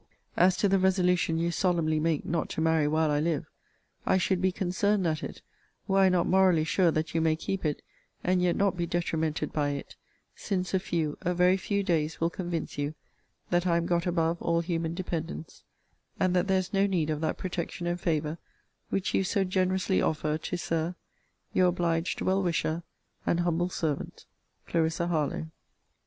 [0.35, 3.45] As to the resolution you solemnly make not to marry while I live,
[4.03, 5.43] I should be concerned at it,
[5.87, 7.83] were I not morally sure that you may keep it,
[8.23, 9.95] and yet not be detrimented by it:
[10.35, 12.95] since a few, a very few days, will convince you,
[13.51, 15.65] that I am got above all human dependence;
[16.19, 18.39] and that there is no need of that protection and favour,
[18.89, 20.95] which you so generously offer to, Sir,
[21.53, 22.81] Your obliged well wisher,
[23.27, 24.25] and humble servant,
[24.67, 24.89] CL.
[25.05, 25.51] HARLOWE.